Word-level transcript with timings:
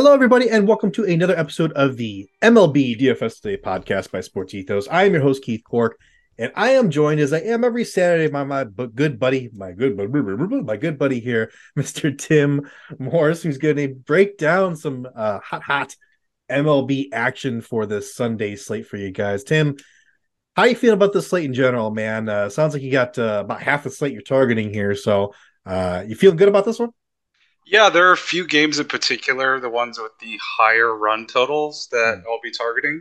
Hello, 0.00 0.14
everybody, 0.14 0.48
and 0.48 0.66
welcome 0.66 0.90
to 0.92 1.04
another 1.04 1.38
episode 1.38 1.72
of 1.72 1.98
the 1.98 2.26
MLB 2.40 2.98
DFS 2.98 3.42
Today 3.42 3.60
podcast 3.62 4.10
by 4.10 4.22
Sports 4.22 4.54
Ethos. 4.54 4.88
I 4.88 5.04
am 5.04 5.12
your 5.12 5.20
host, 5.20 5.42
Keith 5.42 5.62
Cork, 5.62 5.98
and 6.38 6.50
I 6.54 6.70
am 6.70 6.88
joined 6.88 7.20
as 7.20 7.34
I 7.34 7.40
am 7.40 7.64
every 7.64 7.84
Saturday 7.84 8.28
by 8.28 8.44
my 8.44 8.64
good 8.64 9.20
buddy, 9.20 9.50
my 9.52 9.72
good 9.72 9.98
my 9.98 10.78
good 10.78 10.98
buddy 10.98 11.20
here, 11.20 11.52
Mr. 11.78 12.16
Tim 12.16 12.66
Morris, 12.98 13.42
who's 13.42 13.58
going 13.58 13.76
to 13.76 13.88
break 13.88 14.38
down 14.38 14.74
some 14.74 15.06
uh, 15.14 15.40
hot, 15.40 15.64
hot 15.64 15.94
MLB 16.50 17.08
action 17.12 17.60
for 17.60 17.84
this 17.84 18.14
Sunday 18.14 18.56
slate 18.56 18.86
for 18.86 18.96
you 18.96 19.10
guys. 19.10 19.44
Tim, 19.44 19.76
how 20.56 20.64
you 20.64 20.76
feeling 20.76 20.94
about 20.94 21.12
the 21.12 21.20
slate 21.20 21.44
in 21.44 21.52
general, 21.52 21.90
man? 21.90 22.26
Uh, 22.26 22.48
sounds 22.48 22.72
like 22.72 22.82
you 22.82 22.90
got 22.90 23.18
uh, 23.18 23.42
about 23.44 23.60
half 23.60 23.84
the 23.84 23.90
slate 23.90 24.14
you're 24.14 24.22
targeting 24.22 24.72
here, 24.72 24.94
so 24.94 25.34
uh, 25.66 26.04
you 26.08 26.16
feeling 26.16 26.38
good 26.38 26.48
about 26.48 26.64
this 26.64 26.78
one? 26.78 26.88
Yeah, 27.70 27.88
there 27.88 28.08
are 28.08 28.12
a 28.12 28.16
few 28.16 28.48
games 28.48 28.80
in 28.80 28.86
particular, 28.86 29.60
the 29.60 29.70
ones 29.70 29.96
with 29.96 30.18
the 30.18 30.36
higher 30.58 30.96
run 30.96 31.24
totals 31.28 31.86
that 31.92 32.16
mm. 32.18 32.22
I'll 32.28 32.40
be 32.42 32.50
targeting, 32.50 33.00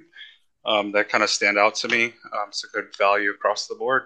um, 0.64 0.92
that 0.92 1.10
kind 1.10 1.24
of 1.24 1.32
stand 1.32 1.58
out 1.58 1.74
to 1.76 1.88
me. 1.88 2.06
Um, 2.06 2.50
it's 2.50 2.64
a 2.64 2.68
good 2.68 2.96
value 2.96 3.32
across 3.32 3.66
the 3.66 3.74
board. 3.74 4.04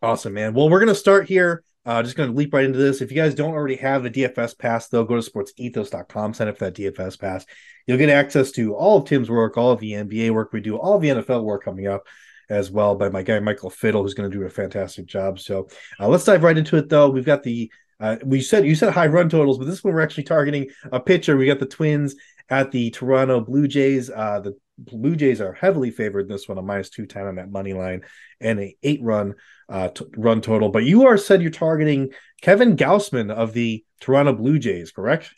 Awesome, 0.00 0.32
man. 0.32 0.54
Well, 0.54 0.70
we're 0.70 0.78
going 0.78 0.88
to 0.88 0.94
start 0.94 1.28
here. 1.28 1.62
Uh, 1.84 2.02
just 2.02 2.16
going 2.16 2.30
to 2.30 2.34
leap 2.34 2.54
right 2.54 2.64
into 2.64 2.78
this. 2.78 3.02
If 3.02 3.10
you 3.10 3.18
guys 3.18 3.34
don't 3.34 3.52
already 3.52 3.76
have 3.76 4.02
the 4.02 4.10
DFS 4.10 4.58
pass, 4.58 4.88
though, 4.88 5.04
go 5.04 5.20
to 5.20 5.30
sportsethos.com, 5.30 6.32
sign 6.32 6.48
up 6.48 6.56
for 6.56 6.70
that 6.70 6.74
DFS 6.74 7.20
pass. 7.20 7.44
You'll 7.86 7.98
get 7.98 8.08
access 8.08 8.50
to 8.52 8.74
all 8.74 8.96
of 8.96 9.04
Tim's 9.04 9.28
work, 9.28 9.58
all 9.58 9.72
of 9.72 9.80
the 9.80 9.92
NBA 9.92 10.30
work 10.30 10.54
we 10.54 10.62
do, 10.62 10.78
all 10.78 10.96
of 10.96 11.02
the 11.02 11.08
NFL 11.08 11.44
work 11.44 11.64
coming 11.64 11.86
up 11.86 12.06
as 12.48 12.70
well 12.70 12.94
by 12.94 13.10
my 13.10 13.22
guy 13.22 13.40
Michael 13.40 13.68
Fiddle, 13.68 14.02
who's 14.02 14.14
going 14.14 14.30
to 14.30 14.34
do 14.34 14.44
a 14.44 14.50
fantastic 14.50 15.04
job. 15.04 15.38
So 15.38 15.68
uh, 16.00 16.08
let's 16.08 16.24
dive 16.24 16.42
right 16.42 16.56
into 16.56 16.78
it, 16.78 16.88
though. 16.88 17.10
We've 17.10 17.26
got 17.26 17.42
the 17.42 17.70
uh, 18.00 18.16
we 18.24 18.40
said 18.40 18.66
you 18.66 18.74
said 18.74 18.92
high 18.92 19.06
run 19.06 19.28
totals, 19.28 19.58
but 19.58 19.66
this 19.66 19.82
one 19.82 19.94
we're 19.94 20.00
actually 20.00 20.24
targeting 20.24 20.68
a 20.90 21.00
pitcher. 21.00 21.36
We 21.36 21.46
got 21.46 21.60
the 21.60 21.66
Twins 21.66 22.14
at 22.48 22.70
the 22.70 22.90
Toronto 22.90 23.40
Blue 23.40 23.68
Jays. 23.68 24.10
Uh, 24.10 24.40
the 24.40 24.56
Blue 24.78 25.16
Jays 25.16 25.40
are 25.40 25.52
heavily 25.52 25.90
favored 25.90 26.28
this 26.28 26.48
one, 26.48 26.58
a 26.58 26.62
minus 26.62 26.90
two 26.90 27.06
ten 27.06 27.26
on 27.26 27.36
that 27.36 27.50
money 27.50 27.72
line, 27.72 28.02
and 28.40 28.60
a 28.60 28.76
eight 28.82 29.00
run 29.02 29.34
uh, 29.68 29.88
t- 29.88 30.06
run 30.16 30.40
total. 30.40 30.68
But 30.68 30.84
you 30.84 31.06
are 31.06 31.16
said 31.16 31.42
you're 31.42 31.50
targeting 31.50 32.12
Kevin 32.42 32.76
Gausman 32.76 33.30
of 33.30 33.52
the 33.52 33.84
Toronto 34.00 34.32
Blue 34.32 34.58
Jays, 34.58 34.90
correct? 34.90 35.32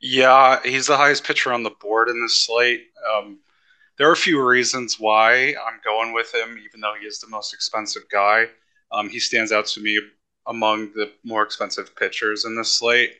Yeah, 0.00 0.60
he's 0.62 0.86
the 0.86 0.96
highest 0.96 1.24
pitcher 1.24 1.52
on 1.52 1.62
the 1.62 1.74
board 1.80 2.08
in 2.08 2.20
this 2.22 2.38
slate. 2.38 2.84
Um, 3.14 3.40
there 3.98 4.08
are 4.08 4.12
a 4.12 4.16
few 4.16 4.44
reasons 4.46 4.96
why 4.98 5.54
I'm 5.54 5.80
going 5.84 6.12
with 6.12 6.34
him, 6.34 6.58
even 6.64 6.80
though 6.80 6.94
he 7.00 7.06
is 7.06 7.18
the 7.18 7.28
most 7.28 7.54
expensive 7.54 8.02
guy. 8.10 8.46
Um, 8.92 9.08
he 9.08 9.18
stands 9.18 9.52
out 9.52 9.66
to 9.66 9.80
me 9.80 10.00
among 10.46 10.92
the 10.94 11.10
more 11.24 11.42
expensive 11.42 11.96
pitchers 11.96 12.44
in 12.44 12.54
this 12.56 12.78
slate. 12.78 13.14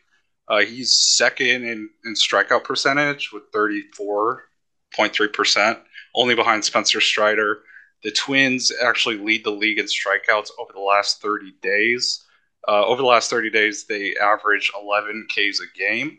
Uh, 0.48 0.60
he's 0.60 0.94
second 0.94 1.64
in, 1.64 1.90
in 2.04 2.14
strikeout 2.14 2.62
percentage 2.64 3.32
with 3.32 3.50
34.3%, 3.52 5.78
only 6.14 6.34
behind 6.34 6.64
Spencer 6.64 7.00
Strider. 7.00 7.60
The 8.02 8.12
Twins 8.12 8.72
actually 8.82 9.18
lead 9.18 9.44
the 9.44 9.50
league 9.50 9.78
in 9.78 9.84
strikeouts 9.86 10.50
over 10.58 10.72
the 10.72 10.80
last 10.80 11.20
30 11.20 11.52
days. 11.62 12.24
Uh, 12.68 12.84
over 12.84 13.02
the 13.02 13.08
last 13.08 13.30
30 13.30 13.50
days, 13.50 13.84
they 13.84 14.16
average 14.16 14.72
11 14.80 15.28
Ks 15.28 15.60
a 15.60 15.78
game, 15.78 16.18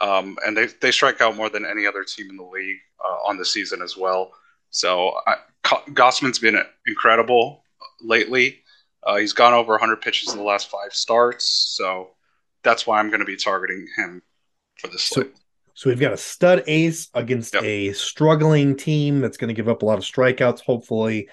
um, 0.00 0.38
and 0.46 0.56
they, 0.56 0.66
they 0.80 0.90
strike 0.90 1.20
out 1.20 1.36
more 1.36 1.50
than 1.50 1.66
any 1.66 1.86
other 1.86 2.04
team 2.04 2.30
in 2.30 2.36
the 2.36 2.42
league 2.42 2.78
uh, 3.04 3.18
on 3.26 3.36
the 3.36 3.44
season 3.44 3.82
as 3.82 3.96
well. 3.96 4.32
So 4.70 5.14
I, 5.26 5.36
Gausman's 5.64 6.38
been 6.38 6.62
incredible 6.86 7.64
lately. 8.02 8.62
Uh, 9.02 9.16
he's 9.16 9.32
gone 9.32 9.54
over 9.54 9.72
100 9.72 10.00
pitches 10.00 10.32
in 10.32 10.38
the 10.38 10.44
last 10.44 10.70
five 10.70 10.92
starts, 10.92 11.44
so 11.76 12.10
that's 12.62 12.86
why 12.86 12.98
I'm 12.98 13.08
going 13.08 13.20
to 13.20 13.26
be 13.26 13.36
targeting 13.36 13.86
him 13.96 14.22
for 14.78 14.88
this 14.88 15.02
so, 15.02 15.24
So 15.74 15.90
we've 15.90 16.00
got 16.00 16.12
a 16.12 16.16
stud 16.16 16.64
ace 16.66 17.08
against 17.14 17.54
yep. 17.54 17.62
a 17.62 17.92
struggling 17.92 18.76
team 18.76 19.20
that's 19.20 19.36
going 19.36 19.48
to 19.48 19.54
give 19.54 19.68
up 19.68 19.82
a 19.82 19.86
lot 19.86 19.98
of 19.98 20.04
strikeouts. 20.04 20.60
Hopefully, 20.60 21.28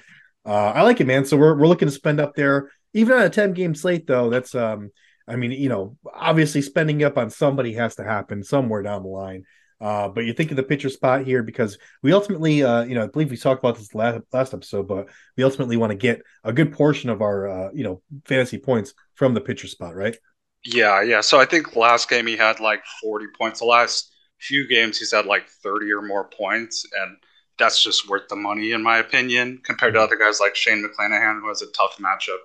uh, 0.45 0.71
I 0.75 0.83
like 0.83 1.01
it, 1.01 1.07
man. 1.07 1.25
So 1.25 1.37
we're 1.37 1.57
we're 1.57 1.67
looking 1.67 1.87
to 1.87 1.93
spend 1.93 2.19
up 2.19 2.35
there, 2.35 2.71
even 2.93 3.17
on 3.17 3.23
a 3.23 3.29
10 3.29 3.53
game 3.53 3.73
slate, 3.73 4.05
though. 4.05 4.29
That's 4.29 4.53
um, 4.53 4.91
I 5.27 5.35
mean, 5.35 5.51
you 5.51 5.69
know, 5.69 5.97
obviously 6.13 6.61
spending 6.61 7.03
up 7.03 7.17
on 7.17 7.29
somebody 7.29 7.73
has 7.73 7.95
to 7.95 8.03
happen 8.03 8.43
somewhere 8.43 8.83
down 8.83 9.03
the 9.03 9.09
line. 9.09 9.43
Uh, 9.85 10.09
but 10.09 10.25
you 10.25 10.33
think 10.33 10.49
of 10.49 10.57
the 10.57 10.63
pitcher 10.63 10.89
spot 10.89 11.23
here 11.23 11.43
because 11.43 11.77
we 12.01 12.11
ultimately, 12.11 12.63
uh, 12.63 12.83
you 12.85 12.95
know, 12.95 13.03
I 13.03 13.07
believe 13.07 13.29
we 13.29 13.37
talked 13.37 13.63
about 13.63 13.77
this 13.77 13.93
last, 13.93 14.19
last 14.33 14.51
episode, 14.51 14.87
but 14.87 15.09
we 15.37 15.43
ultimately 15.43 15.77
want 15.77 15.91
to 15.91 15.95
get 15.95 16.23
a 16.43 16.51
good 16.51 16.73
portion 16.73 17.11
of 17.11 17.21
our, 17.21 17.47
uh, 17.47 17.69
you 17.71 17.83
know, 17.83 18.01
fantasy 18.25 18.57
points 18.57 18.95
from 19.13 19.35
the 19.35 19.41
pitcher 19.41 19.67
spot, 19.67 19.93
right? 19.93 20.17
Yeah, 20.63 21.03
yeah. 21.03 21.21
So 21.21 21.39
I 21.39 21.45
think 21.45 21.75
last 21.75 22.09
game 22.09 22.25
he 22.25 22.35
had 22.35 22.59
like 22.59 22.83
40 22.99 23.27
points. 23.37 23.59
The 23.59 23.65
last 23.65 24.11
few 24.39 24.67
games 24.67 24.97
he's 24.97 25.11
had 25.11 25.27
like 25.27 25.47
30 25.61 25.91
or 25.91 26.01
more 26.01 26.31
points, 26.35 26.83
and 26.99 27.17
that's 27.59 27.83
just 27.83 28.09
worth 28.09 28.27
the 28.27 28.35
money 28.35 28.71
in 28.71 28.81
my 28.81 28.97
opinion 28.97 29.61
compared 29.63 29.93
to 29.93 29.99
mm-hmm. 29.99 30.05
other 30.05 30.17
guys 30.17 30.39
like 30.39 30.55
Shane 30.55 30.83
McClanahan, 30.83 31.41
who 31.41 31.47
has 31.49 31.61
a 31.61 31.71
tough 31.73 31.99
matchup 31.99 32.39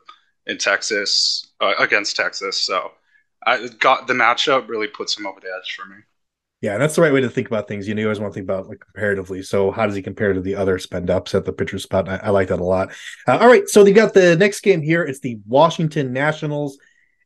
in 0.46 0.58
Texas 0.58 1.54
uh, 1.62 1.72
against 1.78 2.16
Texas. 2.16 2.58
So 2.58 2.90
I 3.46 3.68
got 3.78 4.08
the 4.08 4.12
matchup 4.12 4.68
really 4.68 4.88
puts 4.88 5.18
him 5.18 5.26
over 5.26 5.40
the 5.40 5.46
edge 5.46 5.74
for 5.74 5.86
me. 5.88 6.02
Yeah, 6.60 6.76
that's 6.76 6.94
the 6.94 7.00
right 7.00 7.12
way 7.12 7.22
to 7.22 7.31
think 7.31 7.47
about 7.47 7.69
things. 7.69 7.88
You 7.88 7.94
know, 7.94 8.00
you 8.00 8.06
always 8.06 8.21
want 8.21 8.34
to 8.34 8.34
think 8.34 8.44
about 8.44 8.69
like 8.69 8.81
comparatively. 8.81 9.43
So, 9.43 9.71
how 9.71 9.87
does 9.87 9.94
he 9.94 10.03
compare 10.03 10.34
to 10.34 10.41
the 10.41 10.56
other 10.56 10.78
spend 10.78 11.09
ups 11.09 11.34
at 11.34 11.47
the 11.47 11.54
pitcher 11.54 11.78
spot? 11.78 12.09
I, 12.09 12.16
I 12.16 12.31
like 12.31 12.48
that 12.48 12.60
a 12.60 12.65
lot. 12.65 12.91
Uh, 13.26 13.38
all 13.38 13.48
right, 13.48 13.66
so 13.66 13.82
they 13.82 13.93
got 13.93 14.12
the 14.12 14.37
next 14.37 14.60
game 14.60 14.82
here. 14.82 15.03
It's 15.03 15.21
the 15.21 15.38
Washington 15.47 16.12
Nationals 16.12 16.78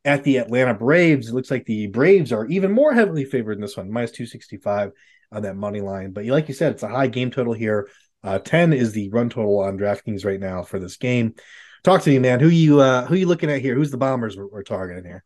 at 0.05 0.23
the 0.23 0.37
Atlanta 0.37 0.75
Braves. 0.75 1.29
It 1.29 1.35
looks 1.35 1.51
like 1.51 1.65
the 1.67 1.89
Braves 1.89 2.31
are 2.31 2.47
even 2.47 2.71
more 2.71 2.95
heavily 2.95 3.25
favored 3.25 3.55
in 3.55 3.61
this 3.61 3.77
one, 3.77 3.91
minus 3.91 4.13
two 4.13 4.27
sixty 4.27 4.57
five 4.57 4.93
on 5.33 5.43
that 5.43 5.57
money 5.57 5.81
line. 5.81 6.13
But 6.13 6.27
like 6.27 6.47
you 6.47 6.55
said, 6.55 6.73
it's 6.73 6.85
a 6.85 6.89
high 6.89 7.09
game 7.09 7.33
total 7.33 7.55
here. 7.55 7.89
Uh, 8.23 8.39
Ten 8.39 8.73
is 8.73 8.93
the 8.93 9.09
run 9.11 9.31
total 9.31 9.59
on 9.61 9.77
DraftKings 9.77 10.25
right 10.25 10.41
now 10.41 10.63
for 10.63 10.79
this 10.79 10.97
game. 10.97 11.35
Talk 11.83 12.03
to 12.03 12.11
me, 12.11 12.21
man. 12.21 12.39
Who 12.39 12.49
you 12.49 12.79
uh, 12.81 13.05
who 13.07 13.17
you 13.17 13.27
looking 13.27 13.51
at 13.51 13.61
here? 13.61 13.75
Who's 13.75 13.91
the 13.91 13.99
bombers 13.99 14.37
we're, 14.37 14.47
we're 14.47 14.63
targeting 14.63 15.05
here? 15.05 15.25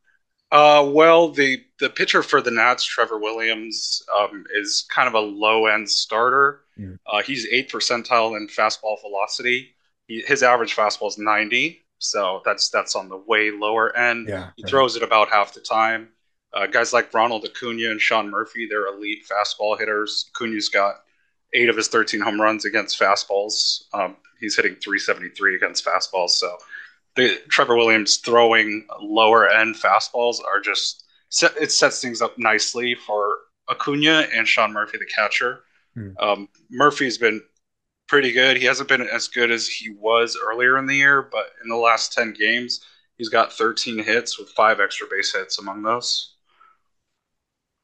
Uh, 0.51 0.89
well, 0.93 1.29
the 1.29 1.63
the 1.79 1.91
pitcher 1.91 2.23
for 2.23 2.41
the 2.41 2.51
Nats, 2.51 2.85
Trevor 2.85 3.19
Williams, 3.19 4.03
um, 4.19 4.45
is 4.55 4.87
kind 4.91 5.07
of 5.07 5.15
a 5.15 5.21
low 5.21 5.67
end 5.67 5.91
starter. 5.91 6.61
Uh, 7.07 7.23
he's 7.23 7.47
eighth 7.47 7.73
percentile 7.73 8.37
in 8.37 8.49
fastball 8.49 9.01
velocity. 9.01 9.75
He, 10.07 10.23
his 10.27 10.43
average 10.43 10.75
fastball 10.75 11.09
is 11.09 11.19
ninety, 11.19 11.83
so 11.99 12.41
that's 12.45 12.71
that's 12.71 12.97
on 12.97 13.09
the 13.09 13.19
way 13.27 13.51
lower 13.51 13.95
end. 13.97 14.29
Yeah, 14.29 14.51
he 14.57 14.63
right. 14.63 14.71
throws 14.71 14.97
it 14.97 15.03
about 15.03 15.29
half 15.29 15.53
the 15.53 15.61
time. 15.61 16.09
Uh, 16.55 16.67
guys 16.67 16.95
like 16.95 17.13
Ronald 17.13 17.45
Acuna 17.45 17.91
and 17.91 18.01
Sean 18.01 18.31
Murphy, 18.31 18.67
they're 18.69 18.87
elite 18.87 19.27
fastball 19.31 19.79
hitters. 19.79 20.31
Acuna's 20.35 20.71
got 20.71 21.03
eight 21.53 21.69
of 21.69 21.77
his 21.77 21.89
13 21.89 22.21
home 22.21 22.41
runs 22.41 22.65
against 22.65 22.99
fastballs. 22.99 23.83
Um, 23.93 24.17
he's 24.41 24.57
hitting 24.57 24.77
373 24.77 25.57
against 25.57 25.85
fastballs. 25.85 26.31
So 26.31 26.57
the 27.19 27.37
Trevor 27.51 27.77
Williams 27.77 28.19
throwing 28.19 28.87
lower 29.01 29.49
end 29.49 29.75
fastballs 29.75 30.37
are 30.43 30.61
just 30.61 31.05
it 31.61 31.73
sets 31.73 32.01
things 32.01 32.23
up 32.23 32.39
nicely 32.39 32.95
for 32.95 33.39
Acuna 33.69 34.29
and 34.33 34.47
Sean 34.47 34.73
Murphy, 34.73 34.99
the 34.99 35.07
catcher. 35.07 35.65
Hmm. 35.95 36.11
Um, 36.21 36.49
Murphy's 36.71 37.19
been 37.19 37.43
pretty 38.07 38.31
good. 38.31 38.57
He 38.57 38.65
hasn't 38.65 38.89
been 38.89 39.03
as 39.03 39.27
good 39.27 39.51
as 39.51 39.67
he 39.67 39.91
was 39.91 40.39
earlier 40.41 40.79
in 40.79 40.87
the 40.87 40.95
year, 40.95 41.29
but 41.31 41.47
in 41.63 41.69
the 41.69 41.77
last 41.77 42.13
ten 42.13 42.33
games, 42.33 42.81
he's 43.17 43.29
got 43.29 43.53
13 43.53 43.99
hits 43.99 44.39
with 44.39 44.51
five 44.51 44.79
extra 44.79 45.09
base 45.11 45.35
hits 45.35 45.59
among 45.59 45.83
those. 45.83 46.37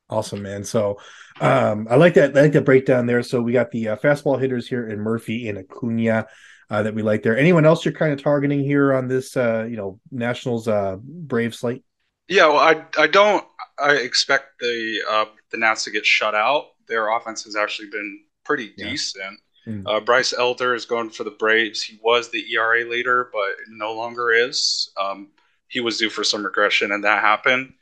Awesome, 0.09 0.43
man. 0.43 0.63
So 0.63 0.99
um, 1.41 1.89
I 1.91 1.97
like 1.97 2.15
that. 2.15 2.37
I 2.37 2.43
like 2.43 2.53
that 2.53 2.65
breakdown 2.65 3.07
there. 3.07 3.23
So 3.25 3.43
we 3.43 3.53
got 3.53 3.73
the 3.73 3.89
uh, 3.89 3.97
fastball 3.97 4.41
hitters 4.41 4.69
here 4.69 4.89
in 4.89 5.01
Murphy 5.01 5.49
and 5.49 5.59
Acuna. 5.59 6.29
Uh, 6.71 6.83
that 6.83 6.95
we 6.95 7.03
like 7.03 7.23
there. 7.23 7.37
Anyone 7.37 7.65
else 7.65 7.85
you're 7.85 7.95
kind 7.95 8.13
of 8.13 8.23
targeting 8.23 8.61
here 8.61 8.95
on 8.95 9.09
this, 9.09 9.37
uh, 9.37 9.67
you 9.69 9.77
know, 9.77 10.01
Nationals 10.11 10.69
uh, 10.69 10.97
Brave 11.01 11.55
slate? 11.55 11.85
Yeah, 12.29 12.47
well, 12.47 12.59
I 12.59 12.85
I 12.99 13.07
don't 13.07 13.45
I 13.79 13.93
expect 13.93 14.59
the 14.61 15.01
uh, 15.09 15.25
the 15.51 15.59
Nats 15.59 15.85
to 15.85 15.91
get 15.91 16.07
shut 16.07 16.35
out. 16.35 16.67
Their 16.89 17.15
offense 17.15 17.45
has 17.45 17.57
actually 17.57 17.91
been 17.91 18.21
pretty 18.45 18.73
yeah. 18.77 18.91
decent. 18.91 19.41
Mm. 19.67 19.83
Uh, 19.87 20.01
Bryce 20.01 20.35
Elder 20.37 20.75
is 20.75 20.85
going 20.85 21.11
for 21.11 21.25
the 21.25 21.31
Braves. 21.31 21.83
He 21.83 21.99
was 22.03 22.31
the 22.31 22.45
ERA 22.53 22.85
leader, 22.85 23.31
but 23.33 23.57
no 23.69 23.95
longer 23.95 24.31
is. 24.31 24.91
Um, 25.01 25.29
he 25.69 25.81
was 25.81 25.99
due 25.99 26.11
for 26.11 26.23
some 26.23 26.45
regression, 26.45 26.93
and 26.93 27.05
that 27.05 27.23
happened. 27.23 27.73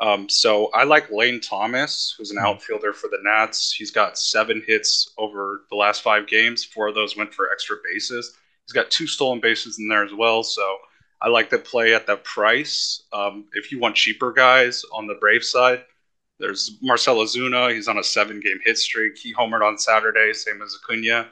Um, 0.00 0.28
so 0.28 0.66
I 0.74 0.84
like 0.84 1.10
Lane 1.10 1.40
Thomas, 1.40 2.14
who's 2.16 2.30
an 2.30 2.38
mm. 2.38 2.46
outfielder 2.46 2.92
for 2.92 3.08
the 3.08 3.18
Nats. 3.22 3.72
He's 3.72 3.90
got 3.90 4.18
seven 4.18 4.62
hits 4.66 5.12
over 5.16 5.62
the 5.70 5.76
last 5.76 6.02
five 6.02 6.26
games. 6.26 6.64
Four 6.64 6.88
of 6.88 6.94
those 6.94 7.16
went 7.16 7.32
for 7.32 7.50
extra 7.50 7.76
bases. 7.84 8.36
He's 8.66 8.72
got 8.72 8.90
two 8.90 9.06
stolen 9.06 9.40
bases 9.40 9.78
in 9.78 9.88
there 9.88 10.04
as 10.04 10.12
well. 10.12 10.42
So 10.42 10.76
I 11.22 11.28
like 11.28 11.50
to 11.50 11.58
play 11.58 11.94
at 11.94 12.06
that 12.08 12.24
price. 12.24 13.04
Um, 13.12 13.46
if 13.52 13.72
you 13.72 13.78
want 13.78 13.96
cheaper 13.96 14.32
guys 14.32 14.82
on 14.92 15.06
the 15.06 15.14
Brave 15.14 15.44
side, 15.44 15.84
there's 16.38 16.76
Marcell 16.82 17.16
Ozuna. 17.16 17.74
He's 17.74 17.88
on 17.88 17.98
a 17.98 18.04
seven 18.04 18.40
game 18.40 18.58
hit 18.64 18.76
streak. 18.76 19.16
He 19.16 19.32
homered 19.32 19.66
on 19.66 19.78
Saturday, 19.78 20.32
same 20.34 20.60
as 20.60 20.76
Acuna. 20.82 21.28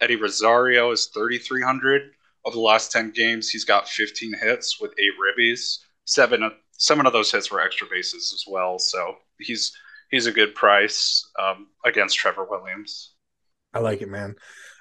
Eddie 0.00 0.16
Rosario 0.16 0.90
is 0.90 1.06
3,300. 1.06 2.10
Of 2.44 2.54
the 2.54 2.60
last 2.60 2.90
10 2.90 3.12
games, 3.12 3.48
he's 3.48 3.64
got 3.64 3.88
15 3.88 4.34
hits 4.34 4.80
with 4.80 4.92
eight 4.98 5.12
ribbies. 5.16 5.78
Seven, 6.06 6.50
seven 6.82 7.06
of 7.06 7.12
those 7.12 7.30
hits 7.30 7.50
were 7.50 7.60
extra 7.60 7.86
bases 7.88 8.32
as 8.34 8.44
well. 8.46 8.78
So 8.78 9.14
he's 9.38 9.72
he's 10.10 10.26
a 10.26 10.32
good 10.32 10.54
price 10.54 11.24
um, 11.40 11.68
against 11.84 12.18
Trevor 12.18 12.44
Williams. 12.44 13.14
I 13.72 13.78
like 13.78 14.02
it, 14.02 14.10
man. 14.10 14.34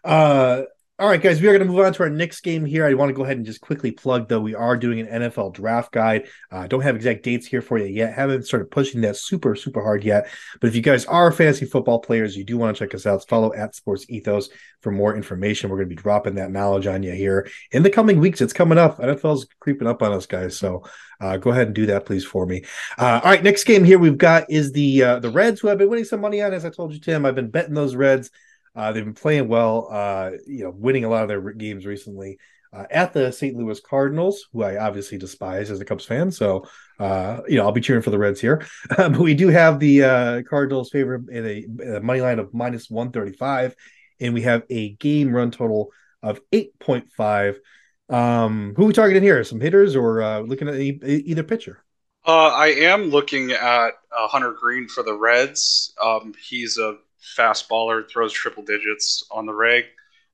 Uh, 0.04 0.64
all 1.00 1.08
right, 1.08 1.22
guys, 1.22 1.42
we 1.42 1.48
are 1.48 1.52
going 1.52 1.66
to 1.66 1.74
move 1.74 1.84
on 1.84 1.94
to 1.94 2.04
our 2.04 2.12
next 2.12 2.42
game 2.42 2.64
here. 2.64 2.86
I 2.86 2.94
want 2.94 3.10
to 3.10 3.14
go 3.14 3.24
ahead 3.24 3.38
and 3.38 3.46
just 3.46 3.60
quickly 3.60 3.92
plug, 3.92 4.28
though, 4.28 4.40
we 4.40 4.54
are 4.54 4.78
doing 4.78 5.00
an 5.00 5.24
NFL 5.24 5.54
draft 5.54 5.92
guide. 5.92 6.28
Uh, 6.52 6.68
don't 6.68 6.82
have 6.82 6.96
exact 6.96 7.24
dates 7.24 7.48
here 7.48 7.64
for 7.64 7.80
you 7.80 7.86
yet. 7.86 8.14
Haven't 8.14 8.46
started 8.46 8.70
pushing 8.70 9.02
that 9.02 9.16
super, 9.16 9.56
super 9.56 9.82
hard 9.82 10.04
yet. 10.04 10.30
But 10.60 10.68
if 10.68 10.76
you 10.76 10.84
guys 10.84 11.06
are 11.06 11.32
fantasy 11.32 11.66
football 11.66 12.00
players, 12.00 12.38
you 12.38 12.44
do 12.44 12.56
want 12.56 12.78
to 12.78 12.86
check 12.86 12.94
us 12.94 13.08
out. 13.08 13.28
Follow 13.28 13.52
at 13.52 13.74
Sports 13.74 14.06
Ethos 14.10 14.50
for 14.82 14.92
more 14.92 15.16
information. 15.16 15.72
We're 15.72 15.78
going 15.78 15.90
to 15.90 15.96
be 15.96 16.02
dropping 16.02 16.36
that 16.36 16.52
knowledge 16.52 16.86
on 16.86 17.02
you 17.02 17.14
here 17.14 17.50
in 17.72 17.82
the 17.82 17.90
coming 17.90 18.20
weeks. 18.20 18.40
It's 18.40 18.54
coming 18.54 18.78
up. 18.78 19.00
NFL's 19.00 19.48
creeping 19.60 19.88
up 19.88 20.04
on 20.04 20.14
us, 20.14 20.28
guys. 20.28 20.56
So 20.56 20.84
uh, 21.20 21.38
go 21.38 21.50
ahead 21.50 21.66
and 21.66 21.76
do 21.76 21.88
that, 21.88 22.06
please, 22.06 22.26
for 22.26 22.46
me. 22.46 22.64
Uh, 23.00 23.22
all 23.24 23.32
right, 23.32 23.44
next 23.44 23.64
game 23.64 23.84
here 23.84 23.98
we've 23.98 24.20
got 24.20 24.52
is 24.52 24.72
the 24.72 25.02
uh, 25.02 25.20
the 25.20 25.32
Reds, 25.32 25.62
who 25.62 25.70
I've 25.70 25.80
been 25.80 25.90
winning 25.90 26.06
some 26.06 26.22
money 26.22 26.44
on. 26.44 26.54
As 26.54 26.64
I 26.64 26.70
told 26.70 26.94
you, 26.94 27.00
Tim, 27.00 27.26
I've 27.26 27.34
been 27.34 27.50
betting 27.50 27.74
those 27.74 27.96
Reds. 27.96 28.30
Uh, 28.76 28.92
they've 28.92 29.04
been 29.04 29.14
playing 29.14 29.48
well, 29.48 29.88
uh, 29.92 30.32
you 30.48 30.64
know, 30.64 30.72
winning 30.72 31.06
a 31.06 31.10
lot 31.10 31.24
of 31.24 31.28
their 31.28 31.42
games 31.54 31.86
recently. 31.86 32.38
Uh, 32.74 32.86
at 32.90 33.12
the 33.12 33.34
St. 33.34 33.58
Louis 33.58 33.82
Cardinals, 33.82 34.48
who 34.54 34.64
I 34.64 34.78
obviously 34.78 35.18
despise 35.18 35.70
as 35.70 35.82
a 35.82 35.86
Cubs 35.86 36.06
fan. 36.06 36.32
So, 36.32 36.66
uh, 37.00 37.42
you 37.46 37.58
know, 37.58 37.64
I'll 37.64 37.74
be 37.74 37.82
cheering 37.82 38.02
for 38.02 38.12
the 38.12 38.18
Reds 38.18 38.40
here. 38.40 38.66
but 38.98 39.20
we 39.20 39.34
do 39.34 39.50
have 39.50 39.78
the 39.78 40.04
uh, 40.04 40.42
Cardinals 40.50 40.90
favorite 40.90 41.28
in 41.30 41.46
a, 41.46 41.98
a, 41.98 42.00
money 42.00 42.22
line 42.22 42.40
of 42.40 42.54
minus 42.54 42.90
135, 42.90 43.76
and 44.22 44.34
we 44.34 44.44
have 44.44 44.64
a 44.70 44.94
game 44.94 45.36
run 45.36 45.52
total 45.52 45.92
of 46.24 46.40
8.5. 46.54 47.58
Um, 48.08 48.74
who 48.78 48.86
we 48.86 48.94
targeting 48.94 49.24
here? 49.24 49.44
Some 49.44 49.60
hitters 49.60 49.98
or 49.98 50.22
uh, 50.22 50.40
looking 50.40 50.70
at 50.70 50.76
a, 50.76 50.80
either 50.80 51.44
pitcher? 51.44 51.84
I 52.24 52.68
am 52.68 53.10
looking 53.10 53.52
at 53.52 53.92
Hunter 54.12 54.54
Greene 54.54 54.88
for 54.88 55.04
the 55.04 55.14
Reds. 55.14 55.94
Um, 56.02 56.34
he's 56.42 56.78
a 56.78 56.96
fastballer, 57.38 58.10
throws 58.10 58.34
triple 58.34 58.64
digits 58.64 59.24
on 59.32 59.46
the 59.46 59.54
reg. 59.54 59.86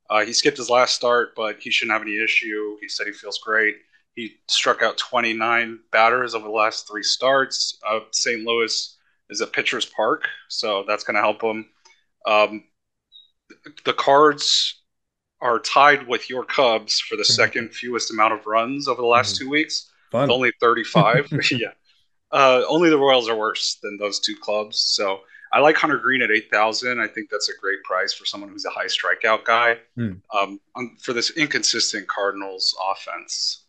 Uh, 0.09 0.25
he 0.25 0.33
skipped 0.33 0.57
his 0.57 0.69
last 0.69 0.95
start, 0.95 1.35
but 1.35 1.57
he 1.59 1.69
shouldn't 1.69 1.93
have 1.93 2.01
any 2.01 2.21
issue. 2.23 2.77
He 2.79 2.87
said 2.87 3.07
he 3.07 3.13
feels 3.13 3.39
great. 3.39 3.75
He 4.15 4.35
struck 4.47 4.81
out 4.81 4.97
29 4.97 5.79
batters 5.91 6.33
over 6.33 6.47
the 6.47 6.53
last 6.53 6.87
three 6.87 7.03
starts. 7.03 7.77
Uh, 7.87 7.99
St. 8.11 8.43
Louis 8.43 8.97
is 9.29 9.41
at 9.41 9.53
Pitcher's 9.53 9.85
Park, 9.85 10.27
so 10.47 10.83
that's 10.87 11.03
going 11.03 11.15
to 11.15 11.21
help 11.21 11.41
him. 11.41 11.69
Um, 12.25 12.63
the 13.85 13.93
Cards 13.93 14.81
are 15.41 15.59
tied 15.59 16.07
with 16.07 16.29
your 16.29 16.43
Cubs 16.43 16.99
for 16.99 17.15
the 17.15 17.23
mm-hmm. 17.23 17.33
second 17.33 17.73
fewest 17.73 18.11
amount 18.11 18.33
of 18.33 18.45
runs 18.45 18.87
over 18.87 19.01
the 19.01 19.07
last 19.07 19.35
mm-hmm. 19.35 19.45
two 19.45 19.49
weeks. 19.49 19.91
Only 20.31 20.51
35. 20.59 21.29
yeah. 21.51 21.67
Uh, 22.31 22.63
only 22.67 22.89
the 22.89 22.97
Royals 22.97 23.29
are 23.29 23.35
worse 23.35 23.77
than 23.83 23.97
those 23.97 24.19
two 24.19 24.35
clubs. 24.41 24.79
So 24.79 25.19
I 25.53 25.59
like 25.59 25.77
Hunter 25.77 25.97
Greene 25.97 26.21
at 26.21 26.31
eight 26.31 26.49
thousand. 26.51 26.99
I 26.99 27.07
think 27.07 27.29
that's 27.29 27.49
a 27.49 27.57
great 27.59 27.81
price 27.83 28.13
for 28.13 28.25
someone 28.25 28.49
who's 28.49 28.65
a 28.65 28.69
high 28.69 28.85
strikeout 28.87 29.45
guy. 29.45 29.77
Hmm. 29.95 30.13
Um, 30.35 30.59
for 31.01 31.13
this 31.13 31.31
inconsistent 31.31 32.07
Cardinals 32.07 32.75
offense. 32.91 33.65